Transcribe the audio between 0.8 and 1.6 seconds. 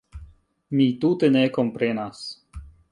tute ne